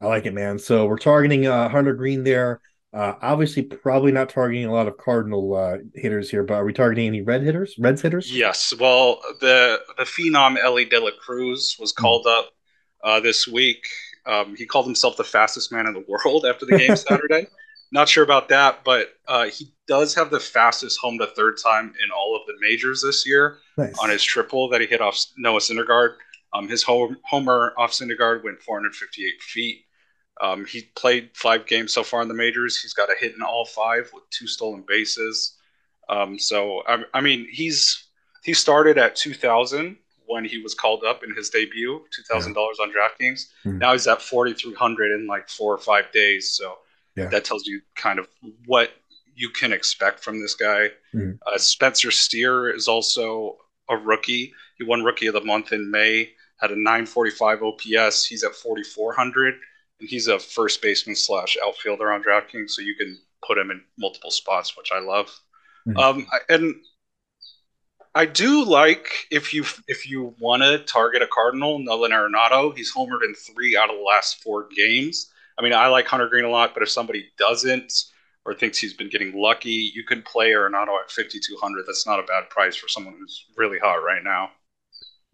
I 0.00 0.06
like 0.06 0.26
it, 0.26 0.34
man. 0.34 0.58
So 0.58 0.86
we're 0.86 0.98
targeting 0.98 1.46
uh, 1.46 1.68
Hunter 1.68 1.94
Greene 1.94 2.24
there. 2.24 2.60
Uh, 2.92 3.14
obviously, 3.20 3.62
probably 3.62 4.12
not 4.12 4.30
targeting 4.30 4.64
a 4.64 4.72
lot 4.72 4.88
of 4.88 4.96
Cardinal 4.96 5.54
uh, 5.54 5.76
hitters 5.94 6.30
here, 6.30 6.42
but 6.42 6.54
are 6.54 6.64
we 6.64 6.72
targeting 6.72 7.06
any 7.06 7.20
red 7.20 7.42
hitters, 7.42 7.74
Reds 7.78 8.00
hitters? 8.00 8.34
Yes. 8.34 8.72
Well, 8.78 9.20
the 9.40 9.80
the 9.98 10.04
phenom 10.04 10.56
Elly 10.58 10.84
De 10.84 10.98
La 10.98 11.10
Cruz 11.20 11.76
was 11.78 11.92
hmm. 11.92 12.00
called 12.00 12.26
up 12.26 12.50
uh, 13.04 13.20
this 13.20 13.46
week. 13.46 13.86
Um, 14.24 14.54
he 14.56 14.66
called 14.66 14.86
himself 14.86 15.16
the 15.16 15.24
fastest 15.24 15.72
man 15.72 15.86
in 15.86 15.94
the 15.94 16.04
world 16.08 16.46
after 16.46 16.64
the 16.64 16.78
game 16.78 16.96
Saturday. 16.96 17.48
Not 17.90 18.08
sure 18.08 18.24
about 18.24 18.48
that, 18.50 18.84
but 18.84 19.14
uh, 19.26 19.46
he 19.46 19.72
does 19.86 20.14
have 20.14 20.30
the 20.30 20.40
fastest 20.40 20.98
home 21.00 21.18
to 21.18 21.26
third 21.26 21.58
time 21.62 21.94
in 22.04 22.10
all 22.10 22.36
of 22.36 22.46
the 22.46 22.54
majors 22.60 23.02
this 23.02 23.26
year 23.26 23.58
nice. 23.78 23.98
on 23.98 24.10
his 24.10 24.22
triple 24.22 24.68
that 24.68 24.80
he 24.80 24.86
hit 24.86 25.00
off 25.00 25.18
Noah 25.38 25.60
Syndergaard. 25.60 26.16
Um, 26.52 26.68
his 26.68 26.82
home, 26.82 27.16
homer 27.24 27.72
off 27.78 27.92
Syndergaard 27.92 28.44
went 28.44 28.60
458 28.62 29.42
feet. 29.42 29.84
Um, 30.40 30.64
he 30.66 30.82
played 30.96 31.30
five 31.34 31.66
games 31.66 31.92
so 31.92 32.02
far 32.02 32.22
in 32.22 32.28
the 32.28 32.34
majors. 32.34 32.80
He's 32.80 32.94
got 32.94 33.10
a 33.10 33.14
hit 33.18 33.34
in 33.34 33.42
all 33.42 33.64
five 33.64 34.10
with 34.12 34.24
two 34.30 34.46
stolen 34.46 34.84
bases. 34.86 35.56
Um, 36.08 36.38
so 36.38 36.82
I, 36.86 37.02
I, 37.14 37.20
mean, 37.20 37.48
he's 37.50 38.08
he 38.44 38.54
started 38.54 38.98
at 38.98 39.16
2,000 39.16 39.96
when 40.26 40.44
he 40.44 40.58
was 40.62 40.74
called 40.74 41.04
up 41.04 41.24
in 41.24 41.34
his 41.34 41.50
debut, 41.50 42.04
two 42.14 42.22
thousand 42.30 42.52
dollars 42.52 42.78
on 42.80 42.90
DraftKings. 42.90 43.46
Mm-hmm. 43.64 43.78
Now 43.78 43.92
he's 43.92 44.06
at 44.06 44.22
4,300 44.22 45.20
in 45.20 45.26
like 45.26 45.48
four 45.48 45.74
or 45.74 45.78
five 45.78 46.12
days. 46.12 46.54
So 46.54 46.76
yeah. 47.18 47.26
that 47.26 47.44
tells 47.44 47.66
you 47.66 47.80
kind 47.96 48.18
of 48.18 48.28
what 48.66 48.90
you 49.34 49.50
can 49.50 49.72
expect 49.72 50.20
from 50.20 50.40
this 50.40 50.54
guy. 50.54 50.90
Mm-hmm. 51.14 51.32
Uh, 51.46 51.58
Spencer 51.58 52.10
Steer 52.10 52.68
is 52.74 52.88
also 52.88 53.56
a 53.88 53.96
rookie. 53.96 54.52
He 54.76 54.84
won 54.84 55.04
Rookie 55.04 55.28
of 55.28 55.34
the 55.34 55.44
Month 55.44 55.72
in 55.72 55.90
May. 55.90 56.30
Had 56.60 56.72
a 56.72 56.76
945 56.76 57.62
OPS. 57.62 58.26
He's 58.26 58.42
at 58.42 58.54
4400, 58.54 59.54
and 60.00 60.08
he's 60.08 60.26
a 60.26 60.38
first 60.38 60.82
baseman 60.82 61.14
slash 61.14 61.56
outfielder 61.64 62.10
on 62.10 62.22
DraftKings, 62.22 62.70
so 62.70 62.82
you 62.82 62.96
can 62.96 63.16
put 63.46 63.58
him 63.58 63.70
in 63.70 63.80
multiple 63.96 64.32
spots, 64.32 64.76
which 64.76 64.90
I 64.92 64.98
love. 64.98 65.28
Mm-hmm. 65.86 65.98
Um, 65.98 66.26
and 66.48 66.74
I 68.14 68.26
do 68.26 68.64
like 68.64 69.08
if 69.30 69.54
you 69.54 69.64
if 69.86 70.08
you 70.08 70.34
want 70.40 70.62
to 70.62 70.78
target 70.80 71.22
a 71.22 71.28
Cardinal, 71.28 71.78
Nolan 71.78 72.10
Arenado. 72.10 72.76
He's 72.76 72.92
homered 72.92 73.22
in 73.24 73.34
three 73.34 73.76
out 73.76 73.90
of 73.90 73.96
the 73.96 74.02
last 74.02 74.42
four 74.42 74.68
games. 74.74 75.30
I 75.58 75.62
mean, 75.62 75.72
I 75.72 75.88
like 75.88 76.06
Hunter 76.06 76.28
Greene 76.28 76.44
a 76.44 76.50
lot, 76.50 76.72
but 76.74 76.82
if 76.82 76.90
somebody 76.90 77.26
doesn't 77.38 77.92
or 78.44 78.54
thinks 78.54 78.78
he's 78.78 78.94
been 78.94 79.10
getting 79.10 79.32
lucky, 79.34 79.90
you 79.94 80.04
can 80.04 80.22
play 80.22 80.50
Arenado 80.50 80.98
at 81.00 81.10
5,200. 81.10 81.84
That's 81.86 82.06
not 82.06 82.20
a 82.20 82.22
bad 82.22 82.48
price 82.50 82.76
for 82.76 82.88
someone 82.88 83.14
who's 83.18 83.46
really 83.56 83.78
hot 83.78 83.96
right 83.96 84.22
now. 84.22 84.50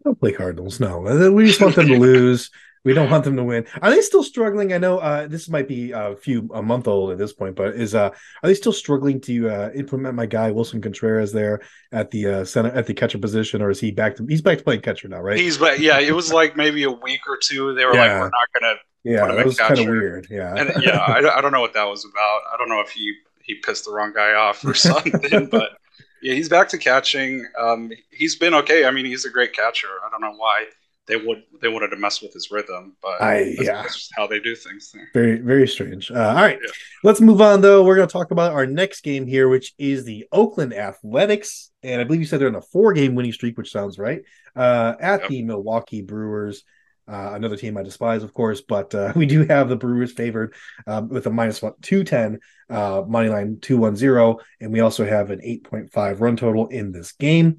Don't 0.03 0.19
play 0.19 0.33
Cardinals. 0.33 0.79
No, 0.79 0.99
we 1.31 1.45
just 1.45 1.61
want 1.61 1.75
them 1.75 1.87
to 1.87 1.99
lose. 1.99 2.51
We 2.85 2.93
don't 2.93 3.09
want 3.09 3.25
them 3.25 3.35
to 3.35 3.43
win. 3.43 3.65
Are 3.81 3.89
they 3.89 4.01
still 4.01 4.23
struggling? 4.23 4.71
I 4.71 4.77
know 4.77 4.99
uh, 4.99 5.27
this 5.27 5.49
might 5.49 5.67
be 5.67 5.91
a 5.91 6.15
few 6.15 6.49
a 6.53 6.61
month 6.61 6.87
old 6.87 7.11
at 7.11 7.17
this 7.17 7.33
point, 7.33 7.55
but 7.55 7.75
is 7.75 7.93
uh 7.95 8.11
are 8.43 8.47
they 8.47 8.53
still 8.53 8.71
struggling 8.71 9.19
to 9.21 9.49
uh, 9.49 9.71
implement 9.75 10.15
my 10.15 10.25
guy 10.25 10.51
Willson 10.51 10.81
Contreras 10.81 11.33
there 11.33 11.61
at 11.91 12.11
the 12.11 12.27
uh, 12.27 12.45
center 12.45 12.69
at 12.69 12.85
the 12.85 12.93
catcher 12.93 13.17
position, 13.17 13.61
or 13.61 13.69
is 13.69 13.79
he 13.79 13.91
back 13.91 14.15
to 14.15 14.25
he's 14.27 14.41
back 14.41 14.59
to 14.59 14.63
playing 14.63 14.81
catcher 14.81 15.07
now, 15.07 15.19
right? 15.19 15.37
He's 15.37 15.57
back. 15.57 15.79
Yeah, 15.79 15.99
it 15.99 16.13
was 16.13 16.31
like 16.31 16.55
maybe 16.55 16.83
a 16.83 16.91
week 16.91 17.21
or 17.27 17.37
two. 17.41 17.73
They 17.73 17.85
were 17.85 17.95
yeah. 17.95 18.01
like, 18.01 18.11
we're 18.11 18.23
not 18.25 18.53
gonna 18.53 18.75
yeah, 19.05 19.27
that 19.35 19.45
was 19.45 19.57
kind 19.57 19.77
of 19.77 19.85
weird. 19.85 20.27
Yeah, 20.31 20.55
and, 20.55 20.83
yeah. 20.83 20.97
I, 20.97 21.37
I 21.37 21.41
don't 21.41 21.51
know 21.51 21.61
what 21.61 21.73
that 21.73 21.83
was 21.83 22.05
about. 22.05 22.41
I 22.51 22.57
don't 22.57 22.69
know 22.69 22.81
if 22.81 22.89
he 22.89 23.13
he 23.43 23.55
pissed 23.55 23.85
the 23.85 23.91
wrong 23.91 24.13
guy 24.13 24.33
off 24.33 24.65
or 24.65 24.73
something, 24.73 25.47
but 25.51 25.77
yeah, 26.23 26.33
he's 26.33 26.49
back 26.49 26.69
to 26.69 26.79
catching. 26.79 27.45
Um, 27.59 27.91
he's 28.09 28.35
been 28.35 28.55
okay. 28.55 28.85
I 28.85 28.91
mean, 28.91 29.05
he's 29.05 29.25
a 29.25 29.29
great 29.29 29.53
catcher. 29.53 29.89
I 30.05 30.09
don't 30.09 30.21
know 30.21 30.35
why 30.35 30.65
they 31.07 31.17
would 31.17 31.43
they 31.61 31.67
wanted 31.67 31.89
to 31.89 31.97
mess 31.97 32.21
with 32.21 32.33
his 32.33 32.49
rhythm, 32.49 32.95
but 33.01 33.21
I, 33.21 33.55
that's, 33.55 33.61
yeah, 33.61 33.81
that's 33.83 34.09
how 34.15 34.25
they 34.27 34.39
do 34.39 34.55
things. 34.55 34.91
There. 34.91 35.09
Very 35.13 35.37
very 35.39 35.67
strange. 35.67 36.09
Uh, 36.09 36.29
all 36.29 36.35
right, 36.35 36.59
yeah. 36.61 36.71
let's 37.03 37.21
move 37.21 37.41
on 37.41 37.61
though. 37.61 37.83
We're 37.83 37.95
going 37.95 38.07
to 38.07 38.11
talk 38.11 38.31
about 38.31 38.53
our 38.53 38.65
next 38.65 39.01
game 39.01 39.27
here, 39.27 39.47
which 39.47 39.73
is 39.77 40.03
the 40.03 40.25
Oakland 40.31 40.73
Athletics, 40.73 41.71
and 41.83 42.01
I 42.01 42.03
believe 42.03 42.21
you 42.21 42.27
said 42.27 42.39
they're 42.39 42.47
in 42.47 42.55
a 42.55 42.61
four 42.61 42.93
game 42.93 43.15
winning 43.15 43.33
streak, 43.33 43.57
which 43.57 43.71
sounds 43.71 43.99
right. 43.99 44.21
Uh, 44.55 44.95
at 44.99 45.21
yep. 45.21 45.29
the 45.29 45.43
Milwaukee 45.43 46.01
Brewers. 46.01 46.63
Uh, 47.07 47.33
another 47.33 47.55
team 47.55 47.77
I 47.77 47.83
despise, 47.83 48.23
of 48.23 48.33
course, 48.33 48.61
but 48.61 48.95
uh, 48.95 49.13
we 49.15 49.27
do 49.27 49.45
have 49.45 49.69
the 49.69 49.75
Brewers 49.75 50.11
favored 50.11 50.55
um, 50.87 51.07
with 51.07 51.27
a 51.27 51.29
minus 51.29 51.61
one, 51.61 51.73
210 51.83 52.39
uh, 52.75 53.03
money 53.07 53.29
line 53.29 53.59
210, 53.61 54.43
and 54.59 54.73
we 54.73 54.79
also 54.79 55.05
have 55.05 55.29
an 55.29 55.39
8.5 55.39 56.19
run 56.19 56.35
total 56.35 56.65
in 56.67 56.91
this 56.91 57.11
game. 57.11 57.57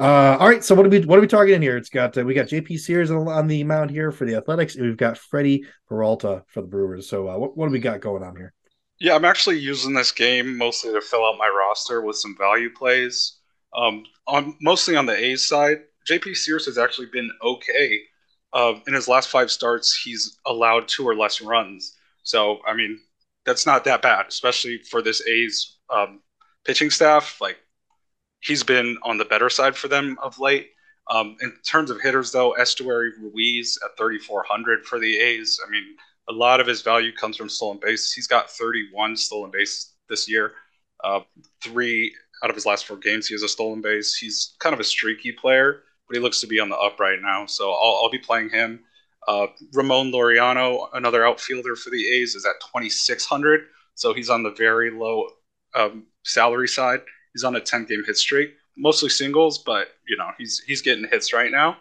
Uh, 0.00 0.38
all 0.40 0.48
right, 0.48 0.64
so 0.64 0.74
what 0.74 0.86
are 0.86 0.88
we 0.88 1.00
what 1.00 1.18
are 1.18 1.20
we 1.20 1.26
targeting 1.26 1.60
here? 1.60 1.76
It's 1.76 1.90
got 1.90 2.16
uh, 2.16 2.24
we 2.24 2.32
got 2.32 2.46
JP 2.46 2.80
Sears 2.80 3.10
on, 3.10 3.46
the 3.46 3.62
mound 3.64 3.90
here 3.90 4.10
for 4.10 4.24
the 4.24 4.34
Athletics, 4.34 4.74
and 4.74 4.86
we've 4.86 4.96
got 4.96 5.18
Freddie 5.18 5.66
Peralta 5.86 6.42
for 6.48 6.62
the 6.62 6.68
Brewers. 6.68 7.06
So 7.06 7.28
uh, 7.28 7.36
what 7.36 7.54
what 7.54 7.66
do 7.66 7.72
we 7.72 7.80
got 7.80 8.00
going 8.00 8.22
on 8.22 8.34
here? 8.34 8.54
Yeah, 8.98 9.14
I'm 9.14 9.26
actually 9.26 9.58
using 9.58 9.92
this 9.92 10.10
game 10.10 10.56
mostly 10.56 10.94
to 10.94 11.02
fill 11.02 11.26
out 11.26 11.36
my 11.36 11.48
roster 11.48 12.00
with 12.00 12.16
some 12.16 12.34
value 12.38 12.70
plays. 12.70 13.40
Um, 13.76 14.04
on 14.26 14.56
mostly 14.62 14.96
on 14.96 15.04
the 15.04 15.14
A's 15.14 15.46
side, 15.46 15.80
JP 16.08 16.34
Sears 16.34 16.64
has 16.64 16.78
actually 16.78 17.08
been 17.12 17.30
okay. 17.42 18.00
Uh, 18.54 18.76
in 18.86 18.94
his 18.94 19.06
last 19.06 19.28
five 19.28 19.50
starts, 19.50 19.94
he's 19.94 20.38
allowed 20.46 20.88
two 20.88 21.06
or 21.06 21.14
less 21.14 21.42
runs. 21.42 21.94
So 22.22 22.60
I 22.66 22.72
mean, 22.72 22.98
that's 23.44 23.66
not 23.66 23.84
that 23.84 24.00
bad, 24.00 24.28
especially 24.28 24.78
for 24.78 25.02
this 25.02 25.20
A's 25.28 25.76
um, 25.90 26.22
pitching 26.64 26.88
staff. 26.88 27.38
Like 27.38 27.58
he's 28.40 28.62
been 28.62 28.98
on 29.02 29.18
the 29.18 29.24
better 29.24 29.50
side 29.50 29.76
for 29.76 29.88
them 29.88 30.18
of 30.22 30.38
late. 30.38 30.70
Um, 31.10 31.36
in 31.42 31.52
terms 31.68 31.90
of 31.90 32.00
hitters, 32.00 32.30
though, 32.30 32.54
Esteury 32.58 33.10
Ruiz 33.20 33.78
at 33.84 33.96
3,400 33.96 34.84
for 34.84 34.98
the 35.00 35.18
A's. 35.18 35.58
I 35.66 35.70
mean, 35.70 35.84
a 36.28 36.32
lot 36.32 36.60
of 36.60 36.66
his 36.66 36.82
value 36.82 37.12
comes 37.12 37.36
from 37.36 37.48
stolen 37.48 37.78
bases. 37.82 38.12
He's 38.12 38.28
got 38.28 38.50
31 38.50 39.16
stolen 39.16 39.50
bases 39.50 39.94
this 40.08 40.28
year. 40.28 40.52
Uh, 41.02 41.20
three 41.62 42.14
out 42.42 42.50
of 42.50 42.56
his 42.56 42.66
last 42.66 42.86
four 42.86 42.96
games, 42.96 43.26
he 43.26 43.34
has 43.34 43.42
a 43.42 43.48
stolen 43.48 43.80
base. 43.80 44.16
He's 44.16 44.54
kind 44.60 44.72
of 44.72 44.80
a 44.80 44.84
streaky 44.84 45.32
player, 45.32 45.82
but 46.08 46.16
he 46.16 46.22
looks 46.22 46.40
to 46.40 46.46
be 46.46 46.60
on 46.60 46.68
the 46.68 46.76
up 46.76 47.00
right 47.00 47.20
now. 47.20 47.46
So 47.46 47.70
I'll, 47.70 48.00
I'll 48.02 48.10
be 48.10 48.18
playing 48.18 48.50
him. 48.50 48.80
Uh, 49.26 49.48
Ramon 49.74 50.12
Laureano, 50.12 50.88
another 50.94 51.26
outfielder 51.26 51.76
for 51.76 51.90
the 51.90 52.08
A's, 52.08 52.34
is 52.34 52.46
at 52.46 52.60
2,600. 52.72 53.60
So 53.94 54.14
he's 54.14 54.30
on 54.30 54.42
the 54.42 54.52
very 54.52 54.90
low 54.90 55.26
um, 55.74 56.06
salary 56.24 56.68
side. 56.68 57.00
He's 57.32 57.44
on 57.44 57.56
a 57.56 57.60
10 57.60 57.86
game 57.86 58.02
hit 58.06 58.16
streak, 58.16 58.54
mostly 58.76 59.08
singles, 59.08 59.58
but 59.58 59.88
you 60.08 60.16
know 60.16 60.30
he's 60.38 60.62
he's 60.66 60.82
getting 60.82 61.06
hits 61.08 61.32
right 61.32 61.50
now. 61.50 61.76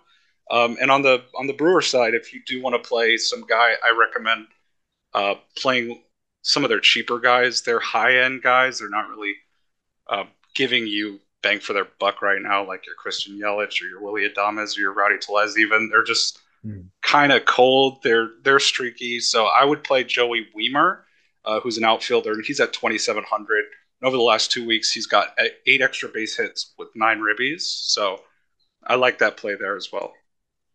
Um, 0.52 0.78
and 0.82 0.90
on 0.90 1.02
the 1.02 1.24
on 1.38 1.48
the 1.48 1.54
Brewer 1.54 1.82
side, 1.82 2.14
if 2.14 2.34
you 2.34 2.42
do 2.46 2.62
want 2.62 2.82
to 2.82 2.88
play 2.88 3.18
some 3.18 3.46
guy, 3.48 3.74
I 3.84 3.96
recommend 3.98 4.48
uh, 5.14 5.36
playing 5.58 6.02
some 6.42 6.64
of 6.64 6.70
their 6.70 6.80
cheaper 6.80 7.20
guys. 7.20 7.62
They're 7.62 7.80
high 7.80 8.18
end 8.18 8.42
guys. 8.42 8.80
They're 8.80 8.90
not 8.90 9.10
really 9.10 9.34
uh, 10.08 10.24
giving 10.56 10.88
you 10.88 11.20
bang 11.42 11.60
for 11.60 11.74
their 11.74 11.88
buck 12.00 12.22
right 12.22 12.42
now, 12.42 12.66
like 12.66 12.86
your 12.86 12.96
Christian 12.96 13.40
Yelich 13.40 13.82
or 13.82 13.86
your 13.86 14.02
Willy 14.02 14.28
Adames 14.28 14.78
or 14.78 14.82
your 14.82 14.94
Rowdy 14.94 15.18
Tellez. 15.20 15.58
Even 15.58 15.90
they're 15.90 16.04
just 16.04 16.40
mm. 16.66 16.86
kind 17.02 17.32
of 17.32 17.46
cold. 17.46 18.00
They're 18.04 18.32
they're 18.44 18.60
streaky. 18.60 19.20
So 19.20 19.46
I 19.46 19.66
would 19.66 19.84
play 19.84 20.04
Joey 20.04 20.48
Wiemer, 20.58 21.02
uh, 21.46 21.60
who's 21.60 21.78
an 21.78 21.84
outfielder, 21.84 22.32
and 22.32 22.44
he's 22.46 22.60
at 22.60 22.74
twenty 22.74 22.98
seven 22.98 23.24
hundred. 23.24 23.66
Over 24.02 24.16
the 24.16 24.24
last 24.24 24.52
two 24.52 24.66
weeks, 24.66 24.92
he's 24.92 25.08
got 25.08 25.38
eight 25.66 25.82
extra 25.82 26.10
base 26.10 26.38
hits 26.38 26.74
with 26.78 26.90
nine 26.96 27.20
ribbies. 27.20 27.62
So 27.62 28.22
I 28.86 28.96
like 28.96 29.20
that 29.20 29.38
play 29.38 29.56
there 29.56 29.76
as 29.76 29.90
well. 29.92 30.14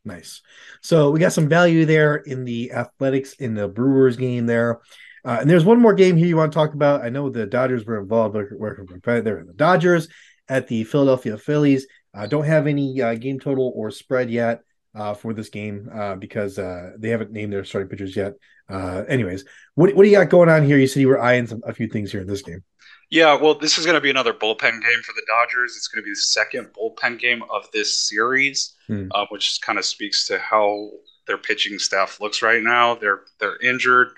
Nice. 0.04 0.42
So 0.82 1.10
we 1.10 1.20
got 1.20 1.32
some 1.32 1.48
value 1.48 1.86
there 1.86 2.16
in 2.16 2.44
the 2.44 2.72
athletics 2.72 3.34
in 3.34 3.54
the 3.54 3.66
Brewers 3.66 4.16
game 4.16 4.44
there. 4.44 4.80
Uh, 5.24 5.38
and 5.40 5.48
there's 5.48 5.64
one 5.64 5.80
more 5.80 5.94
game 5.94 6.16
here 6.16 6.26
you 6.26 6.36
want 6.36 6.52
to 6.52 6.56
talk 6.56 6.74
about. 6.74 7.02
I 7.02 7.08
know 7.08 7.30
the 7.30 7.46
Dodgers 7.46 7.86
were 7.86 7.98
involved. 7.98 8.34
There 8.34 9.38
in 9.38 9.46
the 9.46 9.54
Dodgers 9.56 10.08
at 10.48 10.68
the 10.68 10.84
Philadelphia 10.84 11.38
Phillies. 11.38 11.86
Uh, 12.12 12.26
don't 12.26 12.44
have 12.44 12.66
any 12.66 13.00
uh, 13.00 13.14
game 13.14 13.40
total 13.40 13.72
or 13.74 13.90
spread 13.90 14.30
yet 14.30 14.60
uh, 14.94 15.14
for 15.14 15.32
this 15.32 15.48
game 15.48 15.88
uh, 15.92 16.14
because 16.14 16.58
uh, 16.58 16.92
they 16.98 17.08
haven't 17.08 17.32
named 17.32 17.52
their 17.52 17.64
starting 17.64 17.88
pitchers 17.88 18.14
yet. 18.14 18.34
anyways, 18.70 19.44
what, 19.74 19.94
what 19.94 20.04
do 20.04 20.08
you 20.08 20.16
got 20.16 20.28
going 20.28 20.48
on 20.48 20.64
here? 20.64 20.78
You 20.78 20.86
said 20.86 21.00
you 21.00 21.08
were 21.08 21.20
eyeing 21.20 21.46
some, 21.46 21.62
a 21.66 21.72
few 21.72 21.88
things 21.88 22.12
here 22.12 22.20
in 22.20 22.26
this 22.26 22.42
game. 22.42 22.62
Yeah, 23.10 23.34
well, 23.34 23.54
this 23.54 23.78
is 23.78 23.84
going 23.84 23.94
to 23.94 24.00
be 24.00 24.10
another 24.10 24.32
bullpen 24.32 24.80
game 24.80 25.02
for 25.04 25.12
the 25.12 25.22
Dodgers. 25.26 25.76
It's 25.76 25.88
going 25.88 26.02
to 26.02 26.04
be 26.04 26.12
the 26.12 26.16
second 26.16 26.70
bullpen 26.72 27.18
game 27.18 27.42
of 27.50 27.70
this 27.72 28.08
series, 28.08 28.74
hmm. 28.86 29.08
uh, 29.12 29.26
which 29.28 29.60
kind 29.60 29.78
of 29.78 29.84
speaks 29.84 30.26
to 30.28 30.38
how 30.38 30.90
their 31.26 31.38
pitching 31.38 31.78
staff 31.78 32.20
looks 32.20 32.42
right 32.42 32.62
now. 32.62 32.94
They're 32.94 33.20
they're 33.38 33.58
injured. 33.58 34.08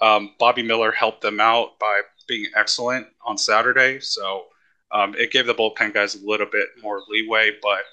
Um, 0.00 0.34
Bobby 0.38 0.62
Miller 0.62 0.90
helped 0.90 1.22
them 1.22 1.40
out 1.40 1.78
by 1.78 2.00
being 2.26 2.46
excellent 2.56 3.06
on 3.24 3.38
Saturday, 3.38 4.00
so 4.00 4.44
um, 4.90 5.14
it 5.14 5.30
gave 5.30 5.46
the 5.46 5.54
bullpen 5.54 5.94
guys 5.94 6.14
a 6.14 6.26
little 6.26 6.46
bit 6.50 6.68
more 6.82 7.00
leeway. 7.08 7.52
But 7.62 7.84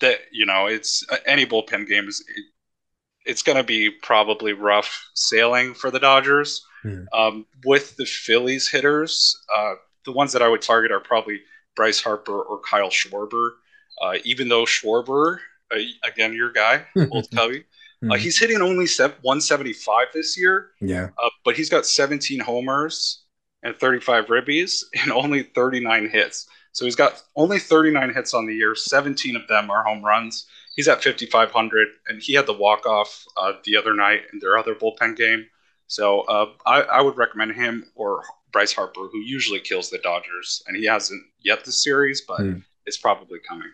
that 0.00 0.20
you 0.32 0.46
know, 0.46 0.66
it's 0.66 1.04
uh, 1.10 1.16
any 1.26 1.46
bullpen 1.46 1.88
game 1.88 2.08
is 2.08 2.24
it, 2.28 2.44
it's 3.24 3.42
going 3.42 3.58
to 3.58 3.64
be 3.64 3.90
probably 3.90 4.52
rough 4.52 5.10
sailing 5.14 5.74
for 5.74 5.90
the 5.90 6.00
Dodgers. 6.00 6.64
Hmm. 6.82 7.04
Um, 7.12 7.46
with 7.64 7.96
the 7.96 8.06
Phillies 8.06 8.68
hitters, 8.68 9.40
uh, 9.54 9.74
the 10.04 10.12
ones 10.12 10.32
that 10.32 10.42
I 10.42 10.48
would 10.48 10.62
target 10.62 10.90
are 10.90 11.00
probably 11.00 11.40
Bryce 11.76 12.00
Harper 12.00 12.42
or 12.42 12.60
Kyle 12.60 12.90
Schwarber. 12.90 13.50
Uh, 14.00 14.18
even 14.24 14.48
though 14.48 14.64
Schwarber, 14.64 15.38
uh, 15.74 15.78
again, 16.04 16.32
your 16.32 16.50
guy, 16.50 16.84
old 17.10 17.30
Cubby, 17.30 17.64
uh, 18.02 18.06
hmm. 18.06 18.12
he's 18.14 18.38
hitting 18.38 18.60
only 18.60 18.86
175 18.86 20.06
this 20.12 20.38
year. 20.38 20.70
Yeah. 20.80 21.10
Uh, 21.22 21.30
but 21.44 21.56
he's 21.56 21.70
got 21.70 21.86
17 21.86 22.40
homers 22.40 23.22
and 23.62 23.76
35 23.76 24.26
ribbies 24.26 24.82
and 25.02 25.12
only 25.12 25.44
39 25.44 26.10
hits. 26.10 26.46
So 26.72 26.84
he's 26.84 26.96
got 26.96 27.22
only 27.36 27.58
39 27.58 28.14
hits 28.14 28.34
on 28.34 28.46
the 28.46 28.54
year. 28.54 28.74
17 28.74 29.36
of 29.36 29.46
them 29.46 29.70
are 29.70 29.84
home 29.84 30.02
runs. 30.02 30.46
He's 30.74 30.88
at 30.88 31.04
5,500, 31.04 31.88
and 32.08 32.22
he 32.22 32.32
had 32.32 32.46
the 32.46 32.54
walk 32.54 32.86
off 32.86 33.24
uh, 33.36 33.52
the 33.64 33.76
other 33.76 33.94
night 33.94 34.22
in 34.32 34.38
their 34.38 34.56
other 34.56 34.74
bullpen 34.74 35.16
game. 35.16 35.46
So 35.92 36.22
uh, 36.22 36.46
I, 36.64 36.80
I, 36.80 37.02
would 37.02 37.18
recommend 37.18 37.52
him 37.52 37.84
or 37.94 38.22
Bryce 38.50 38.72
Harper, 38.72 39.08
who 39.12 39.18
usually 39.18 39.60
kills 39.60 39.90
the 39.90 39.98
Dodgers, 39.98 40.62
and 40.66 40.74
he 40.74 40.86
hasn't 40.86 41.22
yet 41.42 41.66
this 41.66 41.84
series, 41.84 42.22
but 42.26 42.40
mm. 42.40 42.64
it's 42.86 42.96
probably 42.96 43.40
coming. 43.46 43.68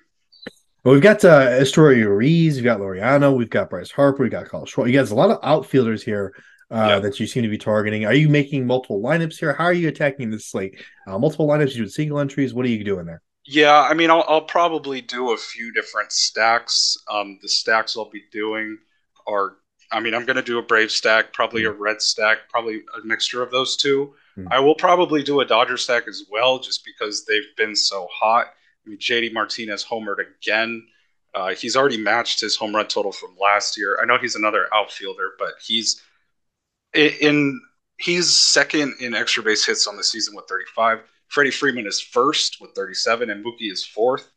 Well, 0.82 0.94
we've 0.94 1.02
got 1.02 1.24
uh, 1.24 1.50
Esteury 1.50 2.04
Ruiz, 2.04 2.56
we've 2.56 2.64
got 2.64 2.80
Laureano, 2.80 3.36
we've 3.36 3.48
got 3.48 3.70
Bryce 3.70 3.92
Harper, 3.92 4.24
we've 4.24 4.32
got 4.32 4.48
Kyle 4.48 4.66
Schwarber. 4.66 4.88
You 4.88 4.98
guys, 4.98 5.12
a 5.12 5.14
lot 5.14 5.30
of 5.30 5.38
outfielders 5.44 6.02
here 6.02 6.34
uh, 6.72 6.86
yeah. 6.88 6.98
that 6.98 7.20
you 7.20 7.26
seem 7.28 7.44
to 7.44 7.48
be 7.48 7.56
targeting. 7.56 8.04
Are 8.04 8.14
you 8.14 8.28
making 8.28 8.66
multiple 8.66 9.00
lineups 9.00 9.38
here? 9.38 9.52
How 9.52 9.66
are 9.66 9.72
you 9.72 9.86
attacking 9.86 10.28
this 10.30 10.46
slate? 10.46 10.82
Uh, 11.06 11.20
multiple 11.20 11.46
lineups, 11.46 11.76
you 11.76 11.84
do 11.84 11.88
single 11.88 12.18
entries. 12.18 12.52
What 12.52 12.66
are 12.66 12.68
you 12.68 12.82
doing 12.82 13.06
there? 13.06 13.22
Yeah, 13.46 13.80
I 13.80 13.94
mean, 13.94 14.10
I'll, 14.10 14.24
I'll 14.26 14.40
probably 14.40 15.02
do 15.02 15.34
a 15.34 15.36
few 15.36 15.72
different 15.72 16.10
stacks. 16.10 16.96
Um, 17.08 17.38
the 17.42 17.48
stacks 17.48 17.96
I'll 17.96 18.10
be 18.10 18.24
doing 18.32 18.76
are 19.28 19.58
I 19.90 20.00
mean, 20.00 20.14
I'm 20.14 20.24
going 20.26 20.36
to 20.36 20.42
do 20.42 20.58
a 20.58 20.62
Brave 20.62 20.90
stack, 20.90 21.32
probably 21.32 21.64
a 21.64 21.72
hmm. 21.72 21.82
Red 21.82 22.02
stack, 22.02 22.48
probably 22.50 22.82
a 22.96 23.06
mixture 23.06 23.42
of 23.42 23.50
those 23.50 23.76
two. 23.76 24.14
Mm. 24.36 24.48
I 24.50 24.60
will 24.60 24.74
probably 24.74 25.22
do 25.22 25.40
a 25.40 25.44
Dodger 25.44 25.76
stack 25.76 26.06
as 26.06 26.24
well, 26.30 26.58
just 26.58 26.84
because 26.84 27.24
they've 27.24 27.56
been 27.56 27.74
so 27.74 28.06
hot. 28.12 28.46
I 28.86 28.90
mean, 28.90 28.98
JD 28.98 29.32
Martinez 29.32 29.84
homered 29.84 30.18
again. 30.20 30.86
Uh, 31.34 31.54
he's 31.54 31.76
already 31.76 31.98
matched 31.98 32.40
his 32.40 32.56
home 32.56 32.74
run 32.74 32.86
total 32.86 33.12
from 33.12 33.36
last 33.40 33.76
year. 33.76 33.98
I 34.00 34.06
know 34.06 34.18
he's 34.18 34.34
another 34.34 34.66
outfielder, 34.72 35.32
but 35.38 35.54
he's 35.62 36.02
in 36.94 37.60
he's 37.98 38.34
second 38.34 38.94
in 39.00 39.14
extra 39.14 39.42
base 39.42 39.64
hits 39.66 39.86
on 39.86 39.96
the 39.96 40.04
season 40.04 40.34
with 40.34 40.46
35. 40.48 41.00
Freddie 41.28 41.50
Freeman 41.50 41.86
is 41.86 42.00
first 42.00 42.58
with 42.60 42.70
37, 42.72 43.28
and 43.28 43.44
Mookie 43.44 43.70
is 43.70 43.84
fourth. 43.84 44.30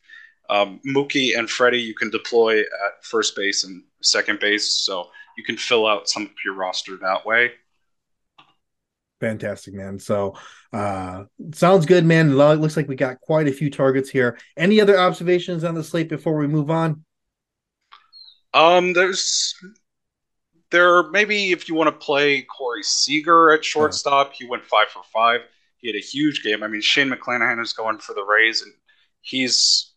Um, 0.52 0.80
Mookie 0.86 1.38
and 1.38 1.48
Freddie 1.48 1.80
you 1.80 1.94
can 1.94 2.10
deploy 2.10 2.60
at 2.60 3.02
first 3.02 3.34
base 3.34 3.64
and 3.64 3.82
second 4.02 4.38
base, 4.38 4.70
so 4.70 5.08
you 5.38 5.44
can 5.44 5.56
fill 5.56 5.86
out 5.86 6.10
some 6.10 6.24
of 6.24 6.30
your 6.44 6.54
roster 6.54 6.98
that 6.98 7.24
way. 7.24 7.52
Fantastic, 9.18 9.72
man. 9.72 9.98
So 9.98 10.34
uh 10.74 11.24
sounds 11.54 11.86
good, 11.86 12.04
man. 12.04 12.30
It 12.30 12.34
looks 12.34 12.76
like 12.76 12.86
we 12.86 12.96
got 12.96 13.20
quite 13.20 13.48
a 13.48 13.52
few 13.52 13.70
targets 13.70 14.10
here. 14.10 14.38
Any 14.56 14.78
other 14.78 14.98
observations 14.98 15.64
on 15.64 15.74
the 15.74 15.82
slate 15.82 16.10
before 16.10 16.36
we 16.36 16.46
move 16.46 16.70
on? 16.70 17.02
Um, 18.52 18.92
there's 18.92 19.54
there 20.70 21.08
maybe 21.10 21.52
if 21.52 21.66
you 21.66 21.74
want 21.74 21.88
to 21.88 22.04
play 22.04 22.42
Corey 22.42 22.82
Seager 22.82 23.52
at 23.52 23.64
shortstop, 23.64 24.34
he 24.34 24.44
went 24.44 24.66
five 24.66 24.88
for 24.88 25.02
five. 25.14 25.40
He 25.78 25.88
had 25.88 25.96
a 25.96 26.00
huge 26.00 26.42
game. 26.42 26.62
I 26.62 26.68
mean, 26.68 26.82
Shane 26.82 27.08
McClanahan 27.08 27.62
is 27.62 27.72
going 27.72 27.98
for 27.98 28.14
the 28.14 28.24
Rays, 28.24 28.60
and 28.60 28.72
he's 29.22 29.91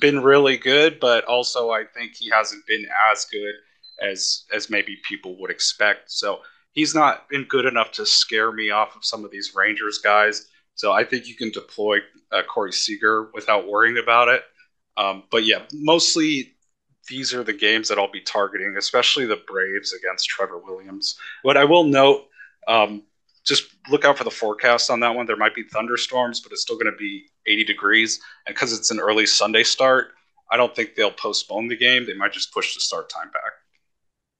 been 0.00 0.22
really 0.22 0.56
good, 0.56 0.98
but 1.00 1.24
also 1.24 1.70
I 1.70 1.84
think 1.84 2.14
he 2.14 2.30
hasn't 2.30 2.66
been 2.66 2.86
as 3.12 3.24
good 3.26 3.54
as 4.00 4.44
as 4.52 4.70
maybe 4.70 4.98
people 5.08 5.38
would 5.40 5.50
expect. 5.50 6.10
So 6.10 6.40
he's 6.72 6.94
not 6.94 7.28
been 7.28 7.44
good 7.44 7.64
enough 7.64 7.92
to 7.92 8.06
scare 8.06 8.52
me 8.52 8.70
off 8.70 8.96
of 8.96 9.04
some 9.04 9.24
of 9.24 9.30
these 9.30 9.54
Rangers 9.54 9.98
guys. 9.98 10.48
So 10.74 10.92
I 10.92 11.04
think 11.04 11.26
you 11.26 11.34
can 11.34 11.50
deploy 11.50 11.98
uh, 12.30 12.42
Corey 12.42 12.72
Seager 12.72 13.30
without 13.34 13.66
worrying 13.66 13.98
about 13.98 14.28
it. 14.28 14.42
Um, 14.96 15.24
but 15.30 15.44
yeah, 15.44 15.62
mostly 15.72 16.54
these 17.08 17.32
are 17.32 17.42
the 17.42 17.52
games 17.52 17.88
that 17.88 17.98
I'll 17.98 18.10
be 18.10 18.20
targeting, 18.20 18.76
especially 18.76 19.26
the 19.26 19.42
Braves 19.46 19.92
against 19.92 20.28
Trevor 20.28 20.58
Williams. 20.58 21.18
What 21.42 21.56
I 21.56 21.64
will 21.64 21.84
note, 21.84 22.26
um, 22.66 23.02
just 23.48 23.74
look 23.88 24.04
out 24.04 24.18
for 24.18 24.24
the 24.24 24.30
forecast 24.30 24.90
on 24.90 25.00
that 25.00 25.14
one. 25.14 25.26
There 25.26 25.36
might 25.36 25.54
be 25.54 25.64
thunderstorms, 25.64 26.40
but 26.40 26.52
it's 26.52 26.62
still 26.62 26.76
going 26.76 26.92
to 26.92 26.98
be 26.98 27.26
80 27.46 27.64
degrees. 27.64 28.20
And 28.46 28.54
because 28.54 28.72
it's 28.72 28.90
an 28.90 29.00
early 29.00 29.26
Sunday 29.26 29.64
start, 29.64 30.08
I 30.50 30.56
don't 30.56 30.74
think 30.74 30.94
they'll 30.94 31.10
postpone 31.10 31.68
the 31.68 31.76
game. 31.76 32.06
They 32.06 32.14
might 32.14 32.32
just 32.32 32.52
push 32.52 32.74
the 32.74 32.80
start 32.80 33.08
time 33.10 33.30
back. 33.30 33.52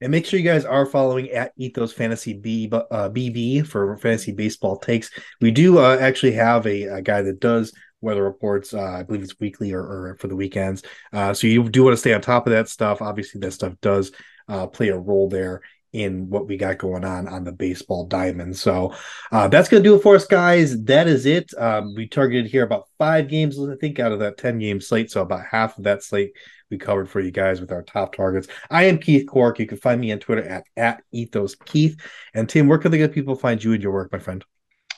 And 0.01 0.13
make 0.13 0.27
sure 0.27 0.39
you 0.39 0.45
guys 0.45 0.65
are 0.65 0.87
following 0.87 1.29
at 1.31 1.53
Ethos 1.57 1.93
Fantasy 1.93 2.33
B, 2.33 2.71
uh, 2.73 3.09
BB 3.09 3.67
for 3.67 3.97
fantasy 3.97 4.33
baseball 4.33 4.77
takes. 4.77 5.11
We 5.41 5.51
do 5.51 5.79
uh, 5.79 5.97
actually 6.01 6.33
have 6.33 6.67
a, 6.67 6.85
a, 6.85 7.03
guy 7.03 7.23
that 7.23 7.41
does 7.41 7.73
weather 8.01 8.23
reports. 8.23 8.73
Uh, 8.73 8.81
I 8.81 9.03
believe 9.03 9.25
it's 9.25 9.41
weekly 9.41 9.73
or, 9.73 9.81
or 9.81 10.17
for 10.21 10.29
the 10.29 10.37
weekends. 10.37 10.85
Uh, 11.13 11.35
so 11.35 11.49
you 11.49 11.69
do 11.69 11.83
want 11.83 11.95
to 11.95 12.01
stay 12.01 12.15
on 12.15 12.21
top 12.21 12.47
of 12.47 12.53
that 12.53 12.69
stuff. 12.69 13.03
Obviously, 13.03 13.41
that 13.41 13.53
stuff 13.53 13.75
does 13.83 14.13
uh, 14.49 14.69
play 14.69 14.89
a 14.89 14.97
role 14.97 15.29
there 15.29 15.63
in 15.93 16.29
what 16.29 16.47
we 16.47 16.57
got 16.57 16.79
going 16.79 17.05
on 17.05 17.27
on 17.29 17.45
the 17.45 17.53
baseball 17.53 18.07
diamond. 18.07 18.57
So 18.57 18.95
uh, 19.33 19.49
that's 19.49 19.69
going 19.69 19.83
to 19.83 19.89
do 19.89 19.97
it 19.97 20.03
for 20.03 20.15
us, 20.15 20.27
guys. 20.27 20.83
That 20.85 21.07
is 21.07 21.27
it. 21.27 21.53
Um, 21.57 21.95
we 21.95 22.07
targeted 22.07 22.51
here 22.51 22.63
about 22.63 22.89
five 22.99 23.29
games, 23.29 23.59
I 23.59 23.77
think, 23.77 23.99
out 23.99 24.13
of 24.13 24.19
that 24.21 24.39
10 24.39 24.59
game 24.59 24.81
slate. 24.81 25.11
So 25.11 25.23
about 25.23 25.45
half 25.45 25.79
of 25.79 25.85
that 25.85 26.03
slate 26.03 26.33
we 26.71 26.79
covered 26.79 27.09
for 27.09 27.21
you 27.21 27.31
guys 27.31 27.61
with 27.61 27.73
our 27.73 27.83
top 27.83 28.15
targets. 28.15 28.49
I 28.71 28.85
am 28.85 28.99
Keith 28.99 29.27
Cork. 29.27 29.59
You 29.59 29.67
can 29.67 29.79
find 29.79 30.01
me 30.01 30.13
on 30.13 30.19
Twitter 30.19 30.47
at, 30.47 30.65
at 30.77 31.03
Ethos 31.13 31.55
Keith. 31.55 31.99
And 32.35 32.49
Tim, 32.49 32.69
where 32.69 32.79
can 32.79 32.91
the 32.91 32.99
get 32.99 33.13
people 33.13 33.35
find 33.35 33.63
you 33.63 33.73
and 33.73 33.83
your 33.83 33.93
work, 33.93 34.13
my 34.13 34.19
friend? 34.19 34.45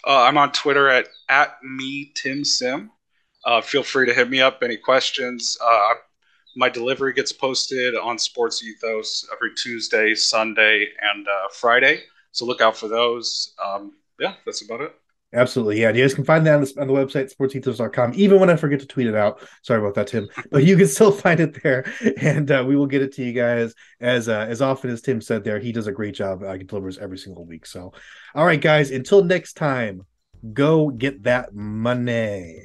Uh, 0.07 0.23
I'm 0.23 0.39
on 0.39 0.53
Twitter 0.53 0.89
at, 0.89 1.09
at 1.29 1.55
me 1.63 2.13
Tim 2.15 2.45
Sim. 2.45 2.91
Uh, 3.45 3.61
feel 3.61 3.83
free 3.83 4.07
to 4.07 4.15
hit 4.15 4.29
me 4.29 4.41
up 4.41 4.63
any 4.63 4.77
questions. 4.77 5.57
Uh, 5.63 5.95
my 6.57 6.69
delivery 6.69 7.13
gets 7.13 7.33
posted 7.33 7.95
on 7.95 8.19
Sports 8.19 8.63
Ethos 8.63 9.27
every 9.33 9.55
Tuesday, 9.55 10.15
Sunday, 10.15 10.89
and 11.13 11.27
uh, 11.27 11.49
Friday. 11.53 12.03
So 12.33 12.45
look 12.45 12.61
out 12.61 12.77
for 12.77 12.89
those. 12.89 13.55
Um, 13.65 13.93
yeah, 14.19 14.35
that's 14.45 14.63
about 14.63 14.81
it. 14.81 14.95
Absolutely. 15.33 15.81
Yeah. 15.81 15.91
You 15.91 16.03
guys 16.03 16.15
can 16.15 16.25
find 16.25 16.45
that 16.47 16.57
on 16.57 16.63
the, 16.63 16.75
on 16.81 16.89
the 16.89 16.93
website, 16.93 17.33
sportsethos.com, 17.33 18.13
even 18.17 18.41
when 18.41 18.51
I 18.51 18.57
forget 18.57 18.81
to 18.81 18.87
tweet 18.87 19.07
it 19.07 19.15
out. 19.15 19.41
Sorry 19.63 19.81
about 19.81 19.95
that, 19.95 20.09
Tim. 20.09 20.29
But 20.51 20.65
you 20.65 20.77
can 20.77 20.89
still 20.89 21.13
find 21.13 21.39
it 21.39 21.63
there. 21.63 21.91
And 22.21 22.51
uh, 22.51 22.65
we 22.67 22.75
will 22.75 22.89
get 22.89 23.03
it 23.03 23.15
to 23.15 23.25
you 23.25 23.33
guys 23.33 23.75
as 24.01 24.29
uh, 24.29 24.47
as 24.49 24.61
often 24.61 24.91
as 24.91 25.03
Tim 25.03 25.21
said 25.21 25.45
there. 25.45 25.61
He 25.61 25.71
does 25.71 25.87
a 25.87 25.93
great 25.93 26.15
job. 26.15 26.43
Uh, 26.43 26.55
he 26.55 26.65
delivers 26.65 26.99
every 26.99 27.19
single 27.19 27.45
week. 27.45 27.65
So, 27.65 27.93
all 28.35 28.45
right, 28.45 28.61
guys, 28.61 28.91
until 28.91 29.23
next 29.23 29.53
time, 29.53 30.05
go 30.53 30.91
get 30.91 31.23
that 31.23 31.55
money. 31.55 32.65